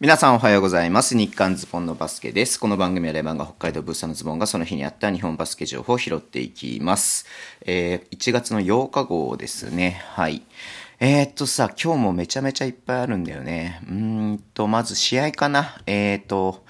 [0.00, 1.16] 皆さんおはようございます。
[1.16, 2.60] 日刊ズボンのバスケです。
[2.60, 7.26] この番組はレバンが北海道ブースターのズボンがその日にあった日本バスケ情報を拾っていきます。
[7.62, 10.00] えー、1月の8日号ですね。
[10.10, 10.42] はい。
[11.00, 13.80] えー、っとさ、今日もめちゃめちゃいっぱいあるんだよね。
[13.88, 15.82] うーんと、まず試合かな。
[15.86, 16.64] えー、っと、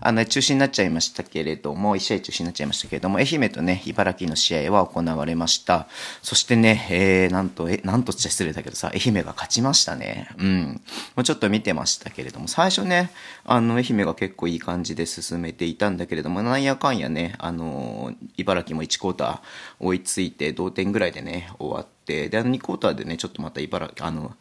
[0.00, 5.88] あの、中止になっちゃいましたけれども、1試合中止になっちゃいましたけれども、愛媛とね、茨城の試合は行われました。
[6.22, 10.28] そしてね、えー、なんと、え、なんとっちゃ失礼だけどさ、愛媛が勝ちましたね。
[10.38, 10.80] うん。
[11.16, 13.10] もうちょっと見てましたけれども、最初ね、
[13.44, 19.40] あの、愛媛が結構いい感じで進めていたんだけれども、なんやかんやね、あの、茨城も1クォーター
[19.80, 24.36] 追いついて、同点ぐらいでね、終わって、で、あの2クォーターでね、ちょっとまた茨城、あの、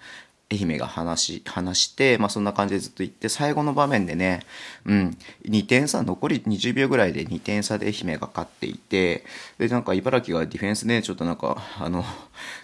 [0.50, 4.42] 愛媛が話し、話して、まあそんな感じでずっと行って、最後の場面でね、
[4.86, 9.26] うん、2点差、残り20秒ぐらいで2点差で愛媛が勝っていて、
[9.58, 12.06] で、なんか茨城がディフェンスね、ちょっとなんか、あの、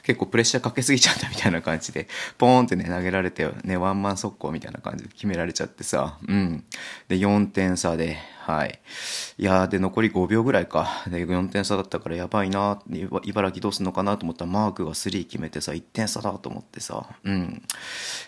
[0.03, 6.63] 結構プレッシャーかけすぎちゃったみたいな感じで、ポーンってね、投げられて、ね、ワンマン速攻みたいな感じで決められちゃってさ、うん。
[7.07, 8.81] で、4点差で、はい。
[9.37, 11.05] いやで、残り5秒ぐらいか。
[11.07, 12.81] で、4点差だったからやばいな、
[13.23, 17.61] 茨城どうすんのかなと思ったら、マークが3決めてさ、1点差だと思ってさ、うん。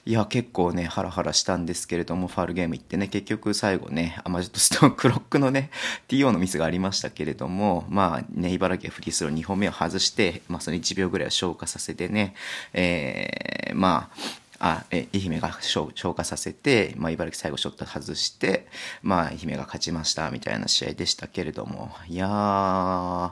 [0.05, 5.69] いや、結構ね、ハラハラしたんですけれども、ファールゲーム行ってね、結局最後ね、あ、まあ、ちょっとストー、クロックのね、
[6.07, 12.33] TO のミスがありましたけれども、まあね、茨城はフリースロー2本目を外して、まあその1秒ぐらいは消化させてね、
[12.73, 18.67] えー、まあ、あえ愛媛が消化させて、まあ、茨城最後ショット外して、
[19.01, 23.31] まあ、愛媛が勝ちましたみたいな試合でしたけれどもいやー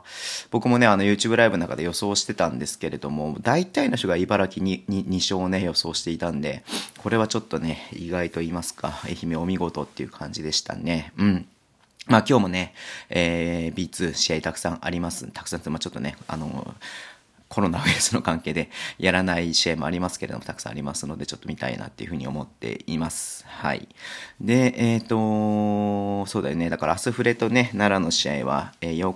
[0.51, 6.63] 僕もねあの YouTube ライブの中で予想してたんですけれども大体の人が茨城に 2, 2勝をね予想していたんで
[6.97, 11.47] これはちょっとね意外と言いますか愛媛お見事っていう感じでしたねうん
[12.07, 12.73] まあ今日もね、
[13.09, 15.27] えー、B2 試合たくさんあります。
[15.31, 16.75] たくさんまあちょっとね、あの
[17.53, 23.45] コロナウイルスの関係でやらない試合もありますけれども、たくさんありますので、ちょっと見たいなっていうふうに思っています。
[23.47, 23.87] はい。
[24.41, 26.71] で、えっ、ー、と、そうだよね。
[26.71, 29.15] だからアスフレとね、奈良の試合は、えー、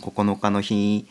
[0.00, 1.06] 9日の日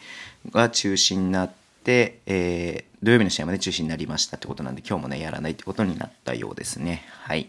[0.51, 1.51] が中止になっ
[1.85, 7.05] て、えー、土曜日の試合まで中止になりましたってことなんで、今日もね、やらないってことになったようですね。
[7.07, 7.47] はい。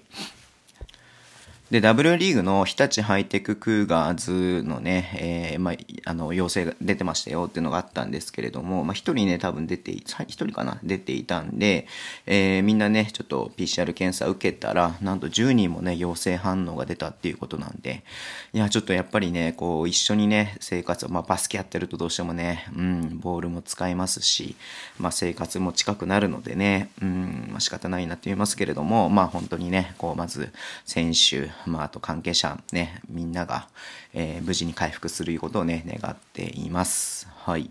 [1.71, 11.89] で、W リーグの日立ハイテククーガーズのね、えー、まあ、あの、要請が出てましたよっていうのがあったんですけれども、まあ、一人ね、多分出て、一人かな出ていたんで、
[12.27, 18.05] えー、みんなね、ちょっと PCR 検査受けたら、なんと10人もね、陽性反応が出たっていうことなんで、
[18.53, 24.55] いや、ちょっとやっぱりね、こう、一緒にね、生活を、まあ、バスケやってるとどうしてもね、うん、ボールも使いますし、
[25.01, 30.53] まあ、生活も近くなるのでね、うん、まあ、仕方ないなって言いますけれども、まあ、本当にね、こう、まず、
[30.85, 33.69] 選手、まあ、あと関係者ね、みんなが、
[34.13, 37.29] えー、無事に回復することをね、願っています。
[37.35, 37.71] はい。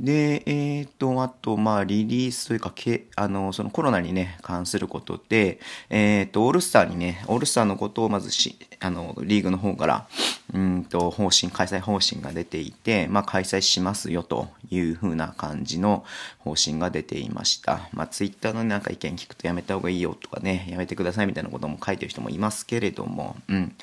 [0.00, 5.60] で、えっ、ー、と、あと、まあ、リリースというか、けあの、そのコロナにね、関することで、
[5.90, 10.08] えっ、ー、と、オールスターにね、オールスターのことをまずし、あの、リーグの方から、
[10.52, 16.04] うんと、方針、開催方針が出ていて、まあ、開催しますよというふうな感じの
[16.38, 17.88] 方針が出ていました。
[17.92, 23.74] まあ、ツイッターのなんか意見聞くとやめた方がいいよとかね、やめてくださいみたいなことも書いてる人もいますけれども、うん。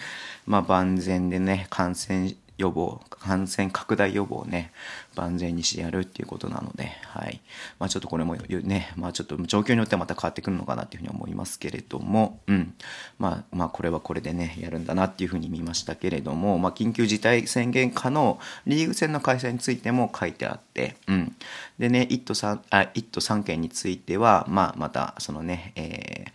[0.46, 4.74] まあ、万全でね、感染予防、感染拡大予防をね、
[5.16, 7.40] 万全にしてやるっていうことなので、はい。
[7.80, 12.74] まあちょっとこれもね、まあちょっと状況によってはまた変わってくるのかなっていうふうに思いますけれども、うん。
[13.18, 21.36] まあまあこれはこれでね、やるんだなっていうふうに見ましたけれども、まあ緊急事態宣言下のリーグ戦の開催についても書いてあって、うん。
[21.80, 26.25] でね、1都3、あ、1都3県については、まあまたそのね、え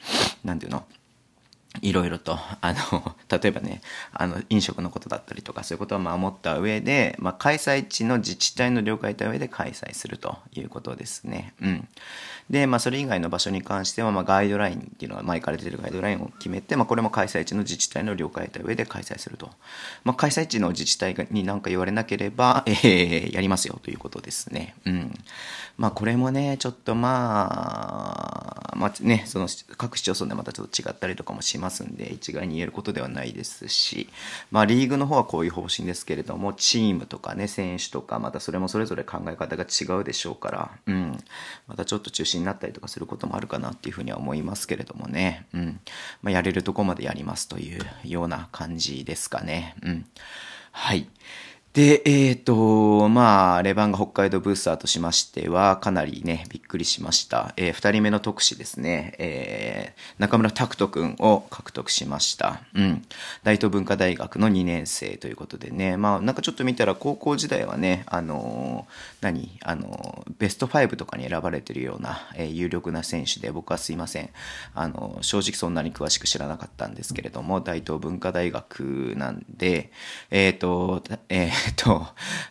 [0.43, 0.87] ー、なんていうの、
[1.83, 3.81] いろいろと、あの、 例えばね、
[4.12, 11.53] あの、飲食のことだったりとか、そういうことを守った上で、まあ、開催地の自治体の了解を得た上で開催するということですね。
[11.61, 11.89] うん。
[12.49, 19.51] で、まあ、それ以外の場所に関しては、まあ、ガイドラインっていうのは、前から出てるガイドラインを決めて、まあ、これも開催地の自治体の了解を得た上で開催すると。
[20.05, 24.75] まあ、開催地の自治体に何か言われなければ、 えー、やりますよということですね。
[24.84, 25.15] うん。
[25.77, 34.09] まあ、これもね、ちょっとまあ、まあね、その各市町村でまたちょっと違ったりとかもしますんで、一概に言えることではないですし、
[34.51, 41.19] まあ、リーグの方はこういう方針ですけれども、チームとかね、選手とか、またそれもそれぞれ考え方が違うでしょうから、うん。
[41.66, 45.47] またちょっと中心になったりとかすることもあるかなっていうふうには思いますけれどもね。
[45.54, 45.81] うん。
[46.22, 49.77] まあ、やれるとこまでやりますというような感じですかね。
[49.83, 50.07] うん。
[50.72, 51.09] はい。
[51.74, 57.53] で、えっ、ー、と、まあ、レバンガ北海道ブースターとしましては、かなりね、びっくりしました。
[57.56, 62.60] えー、二人目の特使ですね、えー、中村拓人くんを獲得しました。
[62.74, 63.04] うん。
[63.42, 69.59] 大東文化大学の2年生ということでね、まあ、なんかちょっと見たら高校時代はね、あのー、何？
[69.65, 74.30] あのー、ベスト5とかに選ばれてるような、えー、有力な選手で、僕はすいません。
[74.76, 79.91] あの、正直そんなに詳しく知らなかったんですけれども、大東文化大学なんで、
[80.30, 82.07] えっ、と、ええっ、と、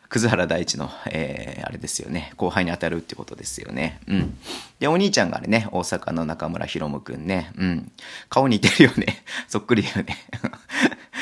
[0.09, 3.99] 葛原大地の、えー、あれですよね、後輩に当たるってことですよね。
[4.07, 4.37] うん。
[4.79, 7.91] で、お兄ちゃんがあれね、大阪の中村博夢くんね、うん。
[8.29, 9.23] 顔似てるよね。
[9.47, 10.17] そっくりだよね。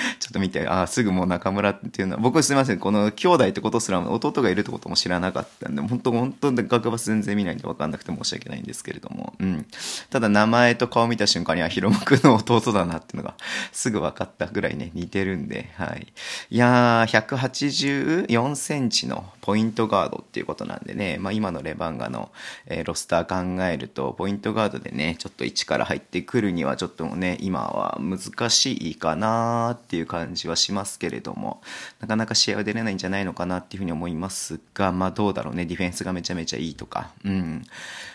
[0.19, 9.65] ちょっと見て、ああ、すぐもう中村っていうのは、僕すみません、この兄弟ってことすら弟がいるってことも知らなかったんで、本当本当学バス全然見ないんで分かんなくて申し訳ないんですけれども、うん。
[10.09, 13.35] ただ名前と顔見た瞬間には、ヒロムくんの弟だなっていうのが
[13.71, 16.07] すぐ分かったぐらいね、似てるんで、はい。
[16.49, 17.21] いやー、
[18.27, 22.31] 184センチのポイントガードっていうことなんでね、まあ今のレバンガの、
[22.65, 31.61] えー、ロスター考えると、ポイントガードでね、ちょっと1から入ってくるにはちょっともね、今は難しいかなっていう感じ感じはしますけれども、
[31.99, 37.63] なかなか試合は出れないんじゃないのかなっていうふうに思いますが、まあどうだろうね、ディフェンスがめちゃめちゃいいとか、うん。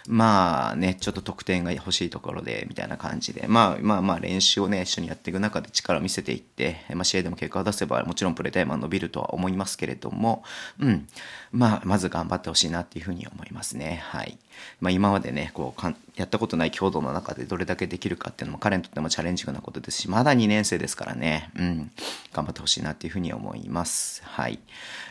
[0.08, 10.44] まあね、ちょっと得点が欲しいところで、みたいな感じで、まあまあまあ練習をね、一緒にやっていく中で力を見せていって、まあ試合でも結果を出せば、もちろんプレータイムは伸びるとは思いますけれども、
[10.80, 11.06] うん。
[11.52, 14.02] まあ、まず頑張ってほしいなっていうふうに思いますね。
[14.04, 14.38] はい。
[14.80, 15.80] まあ今までね、こう、
[16.16, 21.90] やったことない強度の中でどれだけできるかっていうのも彼にとってもチャレンジングなことですし、まだ2年生ですからね、うん、
[22.32, 24.22] 頑張ってほしいなっていうふうに思います。
[24.24, 24.58] はい。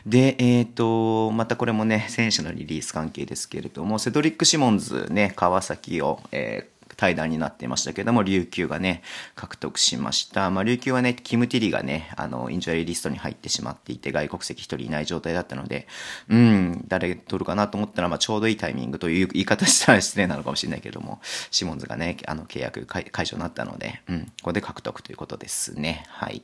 [0.06, 9.04] で、えっ、ー、と、またこれもね、選手のリリース関係ですけれども、セドリック・シモンズね、川崎を、えー退団になっていましたけども、琉球がね、
[9.36, 10.50] 獲得しました。
[10.50, 15.88] まあ、琉球はね、キム・ティリがね、あの、 injury list に入ってしまっていて、外国籍一人いない状態だったので、
[16.30, 21.20] うん、誰取るかなと思ったら、まあ、ちょうどいいタイミングという言い方したら失礼なのかもしれないけども、
[21.52, 26.06] シモンズがね、あの、契約解除になったので、うん、ここで獲得ということですね。
[26.08, 26.44] はい。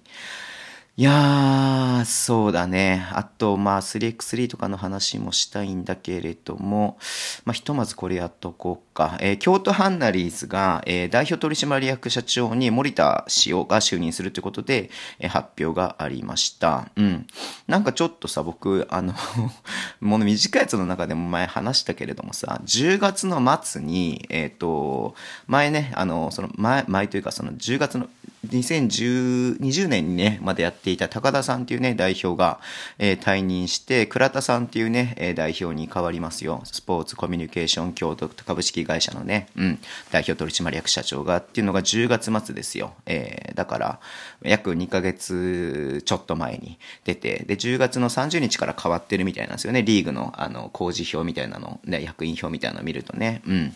[0.97, 3.07] いやー、そうだね。
[3.13, 6.97] あと、まあ、3x3 とかの話もしたいんだけれども、
[7.45, 9.17] まあ、ひとまずこれやっとこうか。
[9.21, 14.89] えー、京都ハンナリーズが、えー、代表取締役社長に森田氏をが就任するということで、
[15.19, 16.89] えー、発表がありました。
[16.97, 17.25] うん。
[17.67, 19.15] なんかちょっとさ、僕、あの
[20.01, 25.15] もの短いやつの中でも前話したけれどもさ、10月の末に、えっ、と、
[25.47, 28.09] 前ね、あの、その前、前というかその10月の
[28.47, 32.59] 2020年にね、までやっていた高田さんっていうね、代表が、
[32.97, 36.61] えー、退任して、倉田さんっていうね、えー、代表に変わりますよ。
[36.63, 39.79] スポーツコミュニケーション共同株式会社のね、うん、
[40.11, 42.93] 代表取締役社長がっていうのが10月末ですよ。
[43.05, 43.99] えー、だから、
[44.41, 49.83] 約2ヶ月ちょっと前に出て、で、10月の30日から変わってるみたいなんですよね。
[49.83, 53.75] リーグの、あの、工事表みたいなの、ね、役員表みたいなのを見るとね、うん。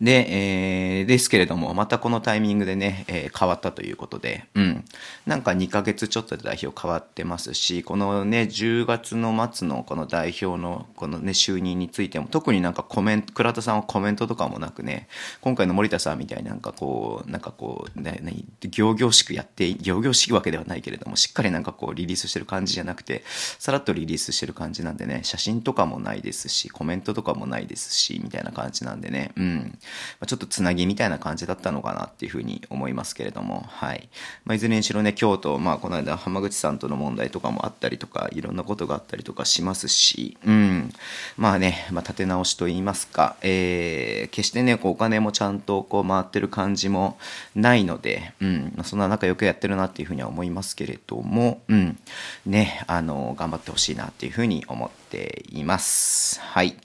[0.00, 4.84] で、えー、ですけれども、またこのタイミングでね、えー、変わったということで、うん。
[5.26, 15.06] なんか2ヶ月ちょっとで代表変わってますし、このね、10月の末のこの代表のこのね、就任についても、特になんかコメント、倉田さんはコメントとかもなくね、
[15.42, 18.36] 今回の森田さんみたいになんかこう、なんかこう、ね、ね、
[18.70, 29.78] 行々しくやって、行々しいわけではないけれども、しっかりなんかこう、リリースしてる感じじゃなくて、さらっとリリースしてる感じなんでね、写真とかもないですし、コメントとかもないですし、みたいな感じなんでね、うん。
[30.20, 34.08] まあ、ちょっとつなぎみたいな感じだったのかなっていうふうに思いますけれども、はい。
[34.44, 40.92] まあ、いずれにしろね、京都、まあ、この間浜口さんとの問題とかもあったりとか、いろんなことがあったりとかしますし、うん。
[41.36, 47.18] まあね、まあ、立て直しと言いますか、えー、決してね、こう、お金もちゃんとこう、回ってる感じも
[47.54, 48.72] ないので、うん。
[48.76, 51.98] まあ、そんな仲良くやってるなっていうふうには思いますけれども、うん。
[52.46, 56.40] ね、あの、頑張ってほしいなっていうふうに思ってています。
[56.40, 56.76] はい。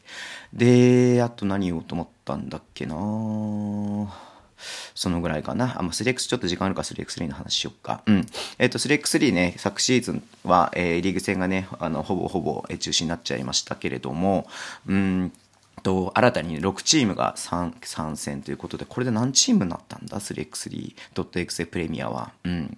[0.53, 2.95] で、あと何言おうと思ったんだっけな
[4.95, 5.77] そのぐらいかな。
[5.77, 8.01] あ、まあ、3x ちょっと時間あるから 3x3 の話しよっか。
[8.05, 8.25] うん。
[8.57, 14.47] えっ、ー、と、3x3 ね、昨シーズンは、えー、リーグ戦がね、あの、ほぼほぼ中止になっちゃいましたけれども、
[14.87, 15.33] うん
[15.83, 17.73] と、新たに6チームが参
[18.15, 22.31] 戦ということで、これで何チームになったんだ ?3x3.exe プレミアは。
[22.43, 22.77] うん。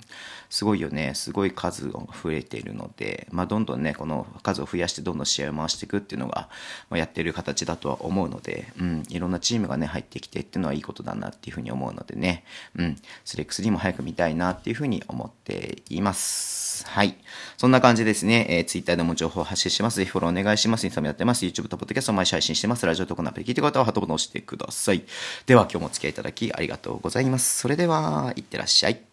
[0.49, 1.13] すごいよね。
[1.13, 6.49] すごい数が増えているので、まあ、どんどんね、この数を増やしてどんどん試合を回していくっていうのが、
[6.89, 9.03] まあ、やってる形だとは思うので、うん。
[9.09, 12.43] いろんなチームがね、入ってきてっていうのはいいことだなっていうふうに思うのでね、
[12.75, 12.97] うん。
[13.25, 16.85] 3x3 も早く見たいなっていうふうに思っています。。
[16.85, 17.17] はい。
[17.57, 18.45] そんな感じですね。
[18.49, 19.97] えー、Twitter でも情報を発信します。
[19.97, 20.85] ぜひフォローお願いします。
[20.85, 21.45] インスタもやってます。
[21.45, 22.85] YouTube と Podcast を毎週配信してます。
[22.87, 25.03] ラジオとこのアプリ聞いてる方はハートボタンを押してください。
[25.45, 27.59] では今日もお付き合いいただきありがとうございます。
[27.59, 29.06] それでは、いってらっしゃい。